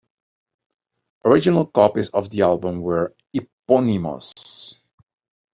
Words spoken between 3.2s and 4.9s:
eponymous.